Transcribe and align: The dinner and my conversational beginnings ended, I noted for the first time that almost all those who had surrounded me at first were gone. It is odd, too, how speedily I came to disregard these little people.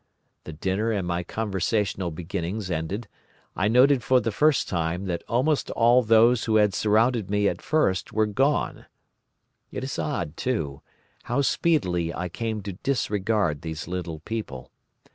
The 0.45 0.53
dinner 0.53 0.91
and 0.91 1.07
my 1.07 1.21
conversational 1.21 2.09
beginnings 2.09 2.71
ended, 2.71 3.07
I 3.55 3.67
noted 3.67 4.01
for 4.01 4.19
the 4.19 4.31
first 4.31 4.67
time 4.67 5.05
that 5.05 5.23
almost 5.27 5.69
all 5.69 6.01
those 6.01 6.45
who 6.45 6.55
had 6.55 6.73
surrounded 6.73 7.29
me 7.29 7.47
at 7.47 7.61
first 7.61 8.11
were 8.11 8.25
gone. 8.25 8.87
It 9.71 9.83
is 9.83 9.99
odd, 9.99 10.37
too, 10.37 10.81
how 11.25 11.41
speedily 11.43 12.11
I 12.11 12.29
came 12.29 12.63
to 12.63 12.73
disregard 12.73 13.61
these 13.61 13.87
little 13.87 14.17
people. 14.21 14.71